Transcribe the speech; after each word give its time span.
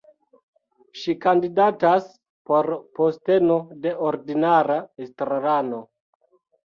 Ŝi 1.01 1.13
kandidatas 1.25 2.07
por 2.51 2.69
posteno 3.01 3.59
de 3.87 3.95
ordinara 4.09 4.79
estrarano. 5.07 5.85